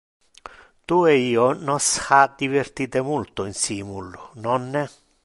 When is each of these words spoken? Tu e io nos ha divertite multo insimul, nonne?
Tu 0.87 0.97
e 1.11 1.13
io 1.33 1.43
nos 1.67 1.89
ha 2.07 2.21
divertite 2.41 3.05
multo 3.11 3.45
insimul, 3.51 4.09
nonne? 4.49 4.89